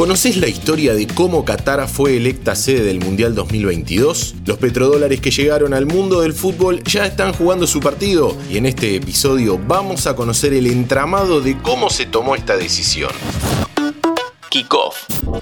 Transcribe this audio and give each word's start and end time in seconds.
¿Conoces 0.00 0.38
la 0.38 0.48
historia 0.48 0.94
de 0.94 1.06
cómo 1.06 1.44
Qatar 1.44 1.86
fue 1.86 2.16
electa 2.16 2.56
sede 2.56 2.84
del 2.84 3.00
Mundial 3.00 3.34
2022? 3.34 4.36
Los 4.46 4.56
petrodólares 4.56 5.20
que 5.20 5.30
llegaron 5.30 5.74
al 5.74 5.84
mundo 5.84 6.22
del 6.22 6.32
fútbol 6.32 6.82
ya 6.84 7.04
están 7.04 7.34
jugando 7.34 7.66
su 7.66 7.80
partido 7.80 8.34
y 8.50 8.56
en 8.56 8.64
este 8.64 8.96
episodio 8.96 9.60
vamos 9.62 10.06
a 10.06 10.16
conocer 10.16 10.54
el 10.54 10.68
entramado 10.68 11.42
de 11.42 11.58
cómo 11.58 11.90
se 11.90 12.06
tomó 12.06 12.34
esta 12.34 12.56
decisión. 12.56 13.10
Kickoff. 14.48 14.96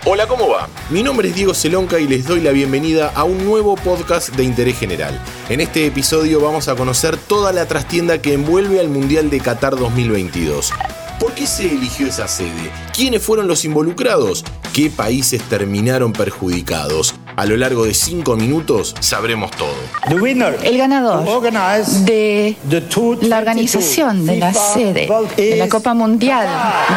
Hola, 0.05 0.27
¿cómo 0.27 0.49
va? 0.49 0.69
Mi 0.91 1.05
nombre 1.05 1.29
es 1.29 1.37
Diego 1.37 1.55
Celonca 1.55 2.01
y 2.01 2.09
les 2.09 2.27
doy 2.27 2.41
la 2.41 2.51
bienvenida 2.51 3.13
a 3.15 3.23
un 3.23 3.45
nuevo 3.45 3.77
podcast 3.77 4.35
de 4.35 4.43
interés 4.43 4.77
general. 4.77 5.23
En 5.51 5.61
este 5.61 5.87
episodio 5.87 6.41
vamos 6.41 6.67
a 6.67 6.75
conocer 6.75 7.17
toda 7.17 7.53
la 7.53 7.67
trastienda 7.67 8.21
que 8.21 8.33
envuelve 8.33 8.81
al 8.81 8.89
Mundial 8.89 9.31
de 9.31 9.39
Qatar 9.39 9.77
2022. 9.77 10.73
¿Por 11.19 11.33
qué 11.33 11.47
se 11.49 11.67
eligió 11.67 12.07
esa 12.07 12.29
sede? 12.29 12.71
¿Quiénes 12.95 13.21
fueron 13.23 13.49
los 13.49 13.65
involucrados? 13.65 14.45
¿Qué 14.73 14.89
países 14.89 15.43
terminaron 15.43 16.13
perjudicados? 16.13 17.15
A 17.35 17.45
lo 17.45 17.57
largo 17.57 17.85
de 17.85 17.95
cinco 17.95 18.37
minutos 18.37 18.95
sabremos 19.01 19.51
todo. 19.51 19.75
El 20.63 20.79
ganador 20.79 21.25
de 22.05 22.57
la 23.23 23.39
organización 23.39 24.27
de 24.27 24.37
la 24.37 24.55
sede 24.55 25.09
de 25.37 25.57
la 25.57 25.69
Copa 25.69 25.95
Mundial 25.95 26.47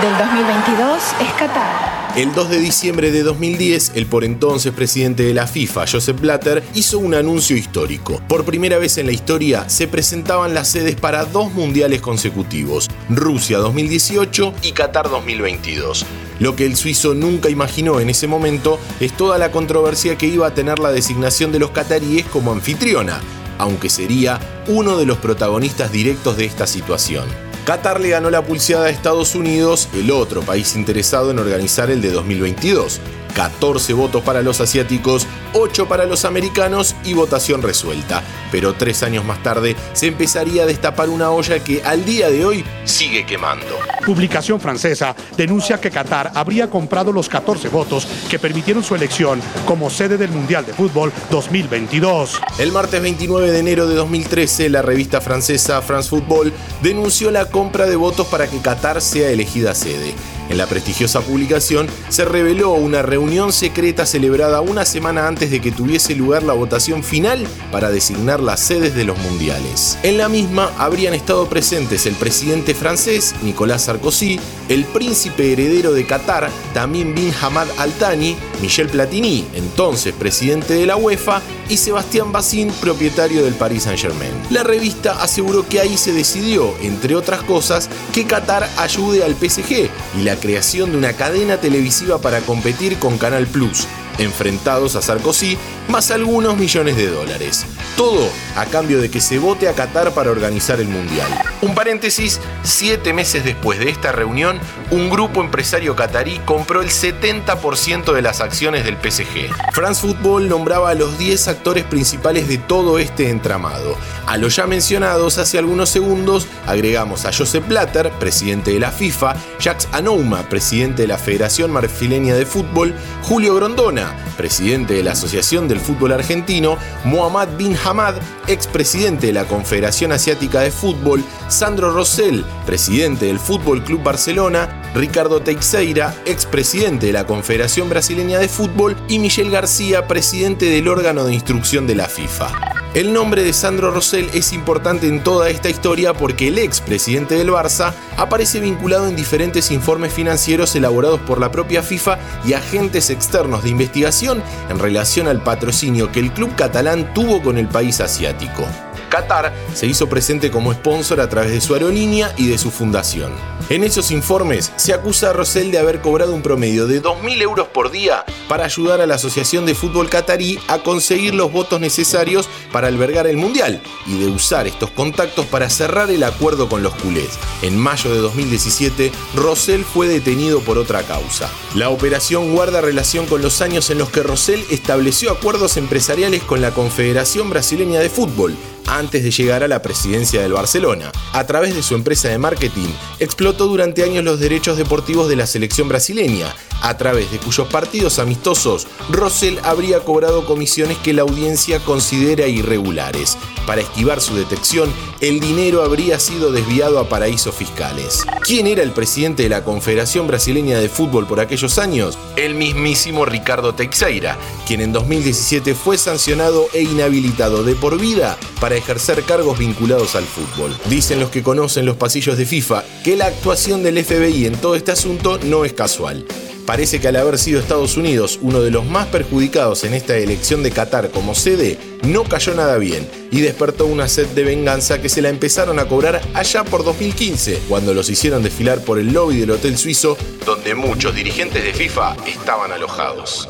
del 0.01 0.17
2022 0.17 0.97
es 1.21 1.33
Qatar. 1.39 1.90
El 2.13 2.33
2 2.33 2.49
de 2.49 2.59
diciembre 2.59 3.09
de 3.09 3.23
2010, 3.23 3.93
el 3.95 4.05
por 4.05 4.25
entonces 4.25 4.73
presidente 4.73 5.23
de 5.23 5.33
la 5.33 5.47
FIFA, 5.47 5.85
Joseph 5.87 6.19
Blatter, 6.19 6.61
hizo 6.73 6.99
un 6.99 7.13
anuncio 7.13 7.55
histórico. 7.55 8.21
Por 8.27 8.43
primera 8.43 8.77
vez 8.77 8.97
en 8.97 9.05
la 9.05 9.13
historia 9.13 9.69
se 9.69 9.87
presentaban 9.87 10.53
las 10.53 10.67
sedes 10.67 10.97
para 10.97 11.23
dos 11.23 11.53
mundiales 11.53 12.01
consecutivos, 12.01 12.89
Rusia 13.09 13.59
2018 13.59 14.53
y 14.61 14.73
Qatar 14.73 15.09
2022. 15.09 16.05
Lo 16.39 16.57
que 16.57 16.65
el 16.65 16.75
suizo 16.75 17.13
nunca 17.13 17.49
imaginó 17.49 18.01
en 18.01 18.09
ese 18.09 18.27
momento 18.27 18.77
es 18.99 19.13
toda 19.15 19.37
la 19.37 19.51
controversia 19.51 20.17
que 20.17 20.27
iba 20.27 20.47
a 20.47 20.53
tener 20.53 20.79
la 20.79 20.91
designación 20.91 21.53
de 21.53 21.59
los 21.59 21.71
cataríes 21.71 22.25
como 22.25 22.51
anfitriona, 22.51 23.21
aunque 23.57 23.89
sería 23.89 24.37
uno 24.67 24.97
de 24.97 25.05
los 25.05 25.17
protagonistas 25.17 25.93
directos 25.93 26.35
de 26.35 26.43
esta 26.43 26.67
situación. 26.67 27.50
Qatar 27.65 28.01
le 28.01 28.09
ganó 28.09 28.29
la 28.31 28.41
pulseada 28.41 28.85
a 28.85 28.89
Estados 28.89 29.35
Unidos, 29.35 29.87
el 29.93 30.09
otro 30.09 30.41
país 30.41 30.75
interesado 30.75 31.31
en 31.31 31.39
organizar 31.39 31.91
el 31.91 32.01
de 32.01 32.11
2022. 32.11 32.99
14 33.35 33.93
votos 33.93 34.23
para 34.23 34.41
los 34.41 34.59
asiáticos, 34.61 35.27
8 35.53 35.87
para 35.87 36.05
los 36.05 36.25
americanos 36.25 36.95
y 37.03 37.13
votación 37.13 37.61
resuelta. 37.61 38.23
Pero 38.51 38.73
tres 38.73 39.03
años 39.03 39.25
más 39.25 39.41
tarde 39.41 39.75
se 39.93 40.07
empezaría 40.07 40.63
a 40.63 40.65
destapar 40.65 41.09
una 41.09 41.31
olla 41.31 41.63
que 41.63 41.81
al 41.83 42.05
día 42.05 42.29
de 42.29 42.45
hoy 42.45 42.65
sigue 42.83 43.25
quemando. 43.25 43.79
Publicación 44.05 44.59
francesa 44.59 45.15
denuncia 45.37 45.79
que 45.79 45.91
Qatar 45.91 46.31
habría 46.35 46.69
comprado 46.69 47.11
los 47.11 47.29
14 47.29 47.69
votos 47.69 48.07
que 48.29 48.39
permitieron 48.39 48.83
su 48.83 48.95
elección 48.95 49.41
como 49.65 49.89
sede 49.89 50.17
del 50.17 50.31
Mundial 50.31 50.65
de 50.65 50.73
Fútbol 50.73 51.11
2022. 51.29 52.39
El 52.59 52.71
martes 52.71 53.01
29 53.01 53.51
de 53.51 53.59
enero 53.59 53.87
de 53.87 53.95
2013, 53.95 54.69
la 54.69 54.81
revista 54.81 55.21
francesa 55.21 55.81
France 55.81 56.09
Football 56.09 56.53
denunció 56.81 57.31
la 57.31 57.45
compra 57.45 57.85
de 57.85 57.95
votos 57.95 58.27
para 58.27 58.47
que 58.47 58.59
Qatar 58.59 59.01
sea 59.01 59.29
elegida 59.29 59.75
sede. 59.75 60.13
En 60.51 60.57
la 60.57 60.67
prestigiosa 60.67 61.21
publicación 61.21 61.87
se 62.09 62.25
reveló 62.25 62.73
una 62.73 63.01
reunión 63.01 63.53
secreta 63.53 64.05
celebrada 64.05 64.59
una 64.59 64.83
semana 64.83 65.29
antes 65.29 65.49
de 65.49 65.61
que 65.61 65.71
tuviese 65.71 66.13
lugar 66.13 66.43
la 66.43 66.51
votación 66.51 67.05
final 67.05 67.47
para 67.71 67.89
designar 67.89 68.41
las 68.41 68.59
sedes 68.59 68.93
de 68.93 69.05
los 69.05 69.17
mundiales. 69.19 69.97
En 70.03 70.17
la 70.17 70.27
misma 70.27 70.69
habrían 70.77 71.13
estado 71.13 71.47
presentes 71.47 72.05
el 72.05 72.15
presidente 72.15 72.75
francés, 72.75 73.33
Nicolás 73.43 73.83
Sarkozy, 73.83 74.41
el 74.67 74.83
príncipe 74.83 75.53
heredero 75.53 75.93
de 75.93 76.05
Qatar, 76.05 76.49
también 76.73 77.15
bin 77.15 77.33
Hamad 77.41 77.67
Al 77.77 77.93
Thani, 77.93 78.35
Michel 78.61 78.89
Platini, 78.89 79.47
entonces 79.53 80.13
presidente 80.13 80.73
de 80.73 80.85
la 80.85 80.97
UEFA, 80.97 81.41
y 81.69 81.77
Sebastián 81.77 82.33
Bassin, 82.33 82.69
propietario 82.81 83.45
del 83.45 83.53
Paris 83.53 83.83
Saint-Germain. 83.83 84.33
La 84.49 84.63
revista 84.63 85.23
aseguró 85.23 85.65
que 85.69 85.79
ahí 85.79 85.97
se 85.97 86.11
decidió, 86.11 86.73
entre 86.81 87.15
otras 87.15 87.43
cosas, 87.43 87.89
que 88.11 88.25
Qatar 88.25 88.67
ayude 88.77 89.23
al 89.23 89.35
PSG 89.35 89.89
y 90.17 90.23
la 90.23 90.35
creación 90.35 90.91
de 90.91 90.97
una 90.97 91.13
cadena 91.13 91.57
televisiva 91.57 92.19
para 92.19 92.41
competir 92.41 92.97
con 92.99 93.17
Canal 93.17 93.47
Plus, 93.47 93.87
enfrentados 94.17 94.95
a 94.95 95.01
Sarkozy, 95.01 95.57
más 95.91 96.09
algunos 96.09 96.57
millones 96.57 96.95
de 96.95 97.07
dólares. 97.07 97.65
Todo 97.97 98.29
a 98.55 98.65
cambio 98.65 99.01
de 99.01 99.11
que 99.11 99.19
se 99.19 99.39
vote 99.39 99.67
a 99.67 99.73
Qatar 99.73 100.13
para 100.13 100.31
organizar 100.31 100.79
el 100.79 100.87
Mundial. 100.87 101.29
Un 101.61 101.75
paréntesis, 101.75 102.39
siete 102.63 103.13
meses 103.13 103.43
después 103.43 103.77
de 103.79 103.89
esta 103.89 104.11
reunión, 104.11 104.59
un 104.89 105.09
grupo 105.09 105.41
empresario 105.41 105.95
catarí 105.95 106.39
compró 106.45 106.81
el 106.81 106.89
70% 106.89 108.13
de 108.13 108.21
las 108.21 108.41
acciones 108.41 108.85
del 108.85 108.95
PSG. 108.95 109.53
France 109.73 110.01
Football 110.01 110.47
nombraba 110.47 110.89
a 110.89 110.95
los 110.95 111.17
10 111.17 111.49
actores 111.49 111.83
principales 111.83 112.47
de 112.47 112.57
todo 112.57 112.97
este 112.97 113.29
entramado. 113.29 113.97
A 114.25 114.37
los 114.37 114.55
ya 114.55 114.67
mencionados 114.67 115.37
hace 115.37 115.57
algunos 115.57 115.89
segundos, 115.89 116.47
agregamos 116.67 117.25
a 117.25 117.33
Joseph 117.33 117.67
Blatter, 117.67 118.11
presidente 118.11 118.71
de 118.71 118.79
la 118.79 118.91
FIFA, 118.91 119.35
Jacques 119.59 119.89
Anouma, 119.91 120.43
presidente 120.43 121.01
de 121.03 121.09
la 121.09 121.17
Federación 121.17 121.71
Marfileña 121.71 122.35
de 122.35 122.45
Fútbol, 122.45 122.95
Julio 123.23 123.55
Grondona, 123.55 124.15
presidente 124.41 124.95
de 124.95 125.03
la 125.03 125.11
Asociación 125.11 125.67
del 125.67 125.79
Fútbol 125.79 126.13
Argentino, 126.13 126.75
Mohamed 127.05 127.57
bin 127.57 127.77
Hamad, 127.77 128.15
expresidente 128.47 129.27
de 129.27 129.33
la 129.33 129.45
Confederación 129.45 130.11
Asiática 130.11 130.61
de 130.61 130.71
Fútbol, 130.71 131.23
Sandro 131.47 131.93
Rosell, 131.93 132.43
presidente 132.65 133.27
del 133.27 133.37
Fútbol 133.37 133.83
Club 133.83 134.01
Barcelona, 134.01 134.81
Ricardo 134.95 135.43
Teixeira, 135.43 136.15
expresidente 136.25 137.05
de 137.05 137.13
la 137.13 137.27
Confederación 137.27 137.87
Brasileña 137.87 138.39
de 138.39 138.47
Fútbol, 138.47 138.97
y 139.07 139.19
Michel 139.19 139.51
García, 139.51 140.07
presidente 140.07 140.65
del 140.65 140.87
órgano 140.87 141.23
de 141.23 141.35
instrucción 141.35 141.85
de 141.85 141.93
la 141.93 142.07
FIFA. 142.07 142.70
El 142.93 143.13
nombre 143.13 143.45
de 143.45 143.53
Sandro 143.53 143.89
Rosell 143.89 144.29
es 144.33 144.51
importante 144.51 145.07
en 145.07 145.23
toda 145.23 145.49
esta 145.49 145.69
historia 145.69 146.13
porque 146.13 146.49
el 146.49 146.57
ex 146.57 146.81
presidente 146.81 147.35
del 147.35 147.49
Barça 147.49 147.93
aparece 148.17 148.59
vinculado 148.59 149.07
en 149.07 149.15
diferentes 149.15 149.71
informes 149.71 150.11
financieros 150.11 150.75
elaborados 150.75 151.21
por 151.21 151.39
la 151.39 151.51
propia 151.51 151.83
FIFA 151.83 152.19
y 152.43 152.51
agentes 152.51 153.09
externos 153.09 153.63
de 153.63 153.69
investigación 153.69 154.43
en 154.69 154.77
relación 154.77 155.29
al 155.29 155.41
patrocinio 155.41 156.11
que 156.11 156.19
el 156.19 156.33
club 156.33 156.53
catalán 156.57 157.13
tuvo 157.13 157.41
con 157.41 157.57
el 157.57 157.69
país 157.69 158.01
asiático. 158.01 158.67
Qatar 159.11 159.53
se 159.75 159.85
hizo 159.85 160.09
presente 160.09 160.49
como 160.49 160.73
sponsor 160.73 161.21
a 161.21 161.29
través 161.29 161.51
de 161.51 161.61
su 161.61 161.75
aerolínea 161.75 162.33
y 162.37 162.47
de 162.47 162.57
su 162.57 162.71
fundación. 162.71 163.31
En 163.69 163.83
esos 163.83 164.09
informes 164.09 164.71
se 164.75 164.93
acusa 164.93 165.29
a 165.29 165.33
Rosell 165.33 165.69
de 165.69 165.77
haber 165.77 166.01
cobrado 166.01 166.33
un 166.33 166.41
promedio 166.41 166.87
de 166.87 167.01
2.000 167.01 167.41
euros 167.41 167.67
por 167.67 167.91
día 167.91 168.25
para 168.49 168.65
ayudar 168.65 168.99
a 168.99 169.05
la 169.05 169.15
Asociación 169.15 169.65
de 169.65 169.75
Fútbol 169.75 170.09
Qatarí 170.09 170.59
a 170.67 170.79
conseguir 170.79 171.35
los 171.35 171.51
votos 171.51 171.79
necesarios 171.79 172.49
para 172.71 172.87
albergar 172.87 173.27
el 173.27 173.37
Mundial 173.37 173.81
y 174.07 174.17
de 174.17 174.27
usar 174.27 174.67
estos 174.67 174.89
contactos 174.91 175.45
para 175.45 175.69
cerrar 175.69 176.09
el 176.09 176.23
acuerdo 176.23 176.67
con 176.67 176.83
los 176.83 176.95
culés. 176.95 177.37
En 177.61 177.77
mayo 177.77 178.13
de 178.13 178.19
2017, 178.19 179.11
Rosell 179.35 179.85
fue 179.85 180.07
detenido 180.07 180.61
por 180.61 180.77
otra 180.77 181.03
causa. 181.03 181.49
La 181.75 181.89
operación 181.89 182.53
guarda 182.53 182.81
relación 182.81 183.25
con 183.25 183.41
los 183.41 183.61
años 183.61 183.89
en 183.89 183.97
los 183.99 184.09
que 184.09 184.23
Rosell 184.23 184.65
estableció 184.69 185.31
acuerdos 185.31 185.77
empresariales 185.77 186.43
con 186.43 186.61
la 186.61 186.71
Confederación 186.71 187.49
Brasileña 187.49 187.99
de 187.99 188.09
Fútbol, 188.09 188.55
antes 188.87 189.23
de 189.23 189.31
llegar 189.31 189.63
a 189.63 189.67
la 189.67 189.81
presidencia 189.81 190.41
del 190.41 190.53
Barcelona. 190.53 191.11
A 191.33 191.45
través 191.45 191.75
de 191.75 191.83
su 191.83 191.95
empresa 191.95 192.29
de 192.29 192.37
marketing, 192.37 192.89
explotó 193.19 193.67
durante 193.67 194.03
años 194.03 194.23
los 194.23 194.39
derechos 194.39 194.77
deportivos 194.77 195.29
de 195.29 195.35
la 195.35 195.47
selección 195.47 195.87
brasileña, 195.87 196.53
a 196.81 196.97
través 196.97 197.31
de 197.31 197.37
cuyos 197.37 197.67
partidos 197.67 198.19
amistosos 198.19 198.87
Rosell 199.09 199.59
habría 199.63 199.99
cobrado 199.99 200.45
comisiones 200.45 200.97
que 200.97 201.13
la 201.13 201.21
audiencia 201.21 201.79
considera 201.79 202.47
irregulares. 202.47 203.37
Para 203.65 203.81
esquivar 203.81 204.21
su 204.21 204.35
detección, 204.35 204.91
el 205.21 205.39
dinero 205.39 205.83
habría 205.83 206.19
sido 206.19 206.51
desviado 206.51 206.99
a 206.99 207.07
paraísos 207.07 207.53
fiscales. 207.53 208.23
¿Quién 208.41 208.65
era 208.65 208.81
el 208.81 208.91
presidente 208.91 209.43
de 209.43 209.49
la 209.49 209.63
Confederación 209.63 210.27
Brasileña 210.27 210.79
de 210.79 210.89
Fútbol 210.89 211.27
por 211.27 211.39
aquellos 211.39 211.77
años? 211.77 212.17
El 212.35 212.55
mismísimo 212.55 213.25
Ricardo 213.25 213.75
Teixeira, 213.75 214.37
quien 214.67 214.81
en 214.81 214.91
2017 214.91 215.75
fue 215.75 215.97
sancionado 215.97 216.67
e 216.73 216.81
inhabilitado 216.81 217.63
de 217.63 217.75
por 217.75 217.99
vida 217.99 218.37
para 218.71 218.79
ejercer 218.79 219.23
cargos 219.23 219.59
vinculados 219.59 220.15
al 220.15 220.23
fútbol. 220.23 220.73
Dicen 220.85 221.19
los 221.19 221.29
que 221.29 221.43
conocen 221.43 221.85
los 221.85 221.97
pasillos 221.97 222.37
de 222.37 222.45
FIFA 222.45 222.85
que 223.03 223.17
la 223.17 223.25
actuación 223.25 223.83
del 223.83 224.01
FBI 224.01 224.45
en 224.45 224.55
todo 224.55 224.75
este 224.75 224.93
asunto 224.93 225.39
no 225.43 225.65
es 225.65 225.73
casual. 225.73 226.25
Parece 226.65 227.01
que 227.01 227.09
al 227.09 227.17
haber 227.17 227.37
sido 227.37 227.59
Estados 227.59 227.97
Unidos 227.97 228.39
uno 228.41 228.61
de 228.61 228.71
los 228.71 228.85
más 228.85 229.07
perjudicados 229.07 229.83
en 229.83 229.93
esta 229.93 230.15
elección 230.15 230.63
de 230.63 230.71
Qatar 230.71 231.11
como 231.11 231.35
sede, 231.35 231.77
no 232.03 232.23
cayó 232.23 232.55
nada 232.55 232.77
bien 232.77 233.09
y 233.29 233.41
despertó 233.41 233.87
una 233.87 234.07
sed 234.07 234.27
de 234.27 234.45
venganza 234.45 235.01
que 235.01 235.09
se 235.09 235.21
la 235.21 235.27
empezaron 235.27 235.77
a 235.77 235.89
cobrar 235.89 236.21
allá 236.33 236.63
por 236.63 236.85
2015, 236.85 237.63
cuando 237.67 237.93
los 237.93 238.09
hicieron 238.09 238.41
desfilar 238.41 238.79
por 238.85 238.99
el 238.99 239.11
lobby 239.11 239.41
del 239.41 239.51
Hotel 239.51 239.77
Suizo, 239.77 240.17
donde 240.45 240.75
muchos 240.75 241.13
dirigentes 241.13 241.61
de 241.61 241.73
FIFA 241.73 242.15
estaban 242.25 242.71
alojados. 242.71 243.49